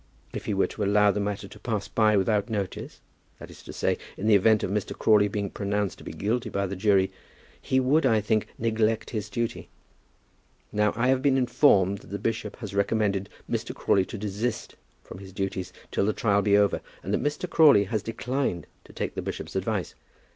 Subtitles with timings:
[0.33, 3.01] If he were to allow the matter to pass by without notice,
[3.37, 4.97] that is to say, in the event of Mr.
[4.97, 7.11] Crawley being pronounced to be guilty by a jury,
[7.61, 9.69] he would, I think, neglect his duty.
[10.71, 13.75] Now, I have been informed that the bishop has recommended Mr.
[13.75, 17.47] Crawley to desist from his duties till the trial be over, and that Mr.
[17.47, 19.93] Crawley has declined to take the bishop's advice."